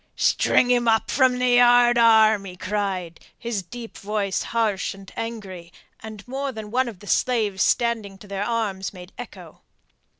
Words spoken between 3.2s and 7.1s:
his deep voice harsh and angry, and more than one of the